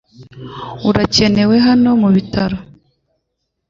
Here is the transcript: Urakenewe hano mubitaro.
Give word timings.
Urakenewe 0.89 1.55
hano 1.67 1.89
mubitaro. 2.01 2.57